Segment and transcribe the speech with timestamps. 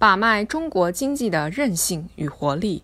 [0.00, 2.82] 把脉中国经济的韧性与活力。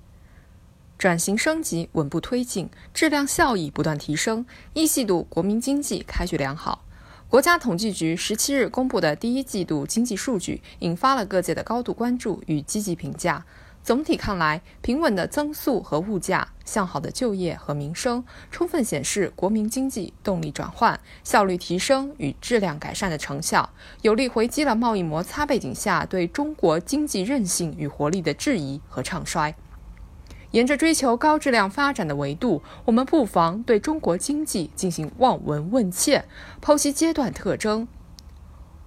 [0.99, 4.45] 转型升级稳步推进，质量效益不断提升。
[4.75, 6.85] 一季度国民经济开局良好。
[7.31, 13.47] 国家统计局十七日公布的第一季度经济数据，引发了各界的高度关注与积极评价。
[13.87, 23.71] 总体看来，平稳的增速和物价、向好的就业和民生，充分显示国民经济动力转换、效率提升与质量改善的成效，
[24.03, 29.55] 有力回击了贸易摩擦背景下对中国经济韧性与活力的质疑和唱衰。
[30.51, 36.25] 沿着追求高质量发展的维度，我们不妨对中国经济进行望闻问切，
[36.61, 37.87] 剖析阶段特征。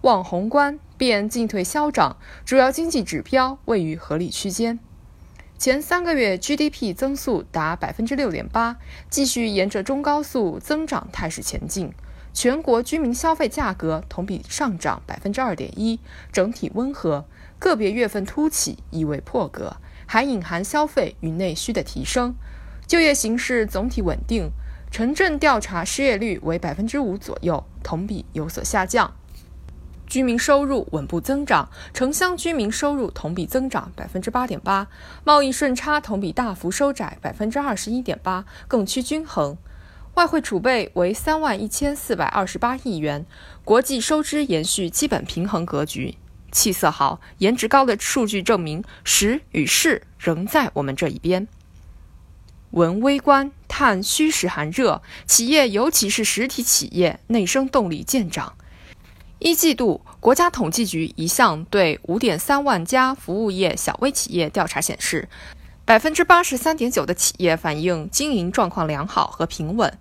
[0.01, 4.77] 望宏观，便进退消长，主要经济指标位于合理区间。
[5.59, 8.77] 前三个月 GDP 增速达百分之六点八，
[9.09, 11.91] 继续沿着中高速增长态势前进。
[12.33, 15.99] 全国居民消费价格同比上涨百分之二点一，
[16.31, 17.25] 整体温和，
[17.59, 22.33] 个别月份突起，意味破格，还隐含消费与内需的提升。
[22.87, 24.51] 就业形势总体稳定，
[24.89, 29.13] 城镇调查失业率为百分之五左右，同比有所下降。
[30.09, 34.87] 居民收入稳步增长，城乡居民收入同比增长百分之八点八，
[35.23, 39.55] 贸易顺差同比大幅收窄百分之二十一点八，更趋均衡。
[40.15, 43.25] 外汇储备为三万一千四百二十八亿元，
[43.63, 46.15] 国际收支延续基本平衡格局。
[46.51, 51.47] 气色好、颜值高的数据证明，时与势仍在我们这一边。
[52.71, 58.55] 闻微观，探虚实寒热，企业尤其是实体企业内生动力见长。
[59.39, 65.29] 一季度，国家统计局一项对五点三万家服务业小微企业调查显示，
[65.85, 69.97] 百分之八十三点九的企业反映经营状况良好和平稳。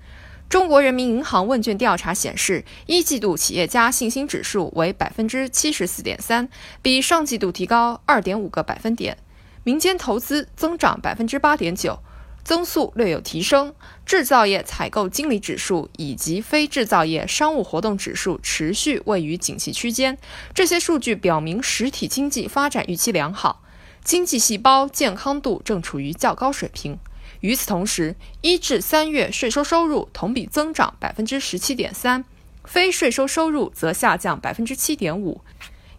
[0.48, 6.48] 中国人民银行问卷调查显示，一季度企业家信心指数为百分之七十四点三，
[6.82, 9.16] 比上季度提高二点五个百分点。
[9.62, 12.00] 民间投资增长百分之八点九。
[12.48, 13.74] 增速略有提升，
[14.06, 20.16] 制造业采购经理指数以及非制造业商务活动指数持续位于景气区间。
[20.54, 23.62] 这些数据表明实体经济发展预期良好，
[24.02, 26.98] 经济细胞健康度正处于较高水平。
[27.40, 32.24] 与此同时，一至三月税收收入同比增长百分之十七点三，
[32.64, 35.42] 非税收收入则下降百分之七点五，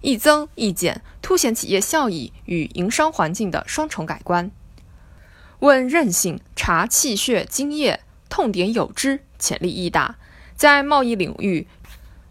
[0.02, 4.50] 一增一减，凸显企业效益与营商环境的双重改观。
[5.60, 8.00] 问韧性，查气血津液，
[8.30, 10.16] 痛点有之，潜力亦大。
[10.56, 11.68] 在贸易领域，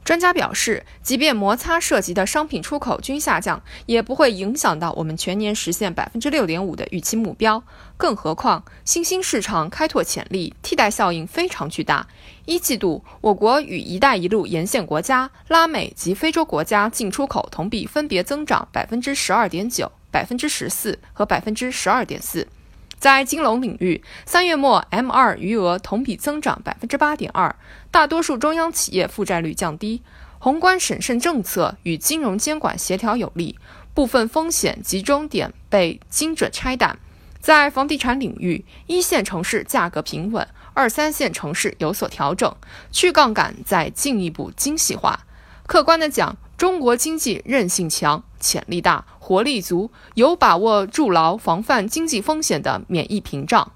[0.02, 7.62] 专家表示，即便摩擦涉及的商品出口均下降，也不会影响到我们全年实现百分之六点五的预期目标。
[7.98, 12.06] 更何况，新兴市场开拓潜力、替代效应非常巨大。
[12.46, 22.48] 一季度，我国与“一带一路”沿线国家、拉美及非洲国家进出口同比分别增长百分之十二点九、百分之十四和百分之十二点四。
[22.98, 27.54] 在金融领域，三月末 M2 余额同比增长百分之八点二，
[27.90, 30.02] 大多数中央企业负债率降低，
[30.38, 33.56] 宏观审慎政策与金融监管协调有力，
[33.94, 36.98] 部分风险集中点被精准拆弹。
[37.40, 42.52] 在房地产领域，一线城市价格平稳，二三线城市有所调整，
[42.90, 45.24] 去杠杆在进一步精细化。
[45.66, 53.72] 客观的讲，中国经济韧性强、潜力大、活力足，有把握筑牢防范经济风险的免疫屏障。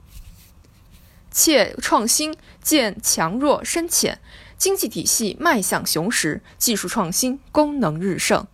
[1.31, 4.19] 切创新见强弱深浅，
[4.57, 8.47] 经济体系迈向雄实，技术创新功能日盛。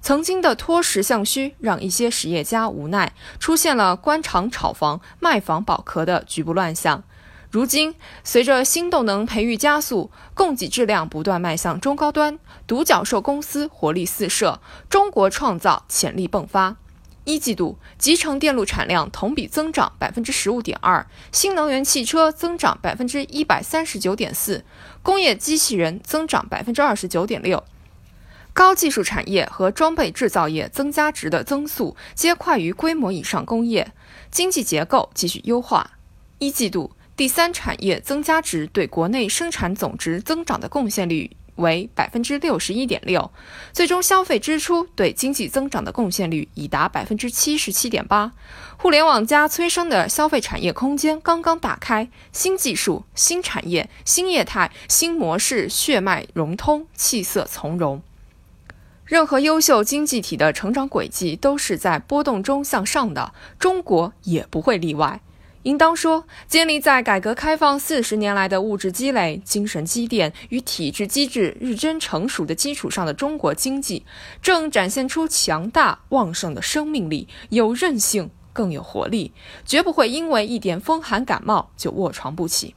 [0.00, 7.04] 曾经的脱实向虚，让一些实业家无奈，出现了官场炒房、卖房保壳的局部乱象。
[7.52, 14.58] 如今，随着新动能培育加速，供给质量不断迈向中高端，独角兽公司活力四射，
[14.88, 16.76] 中国创造潜力迸发。
[17.24, 24.64] 一季度，集成电路产量同比增长百分之十五点二，新能源汽车增长百分之一百三十九点四，
[25.02, 27.62] 工业机器人增长百分之二十九点六，
[28.54, 33.92] 高技术产业和装备制造业增加值的增速皆快于规模以上工业，
[34.30, 35.90] 经济结构继续优化。
[36.38, 36.92] 一季度。
[37.14, 43.30] 第三产业增加值对国内生产总值增长的贡献率为百分之六十一点六，
[43.72, 48.32] 最终消费支出对经济增长的贡献率已达百分之七十七点八。
[48.78, 58.02] 互联网加催生的消费产业空间刚刚打开，新技术、新产业、新业态、新模式血脉融通，气色从容。
[59.04, 65.20] 任何优秀经济体的成长轨迹都是在波动中向上的，中国也不会例外。
[65.62, 74.04] 应当说，建立在改革开放四十年来的物质积累、精神积淀与体制机制日臻成熟的基础上的中国经济，
[74.42, 79.32] 正展现出强大旺盛的生命力，有韧性，更有活力，
[79.64, 82.74] 绝不会因为一点风寒感冒就卧床不起。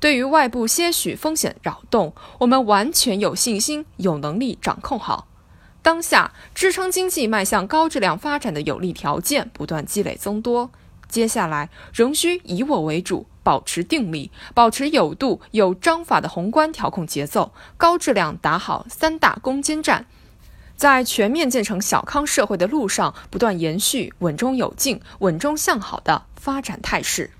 [0.00, 5.28] 对于外部些许风险扰动，我们完全有信心、有能力掌控好。
[5.80, 10.70] 当下支撑经济迈向高质量发展的有利条件不断积累增多。
[11.14, 20.06] 接下来仍需以我为主，保持定力，保持有度、有章法的宏观调控节奏，高质量打好三大攻坚战，
[20.74, 27.30] 在全面建成小康社会的路上，不断延续稳中有进、稳中向好的发展态势。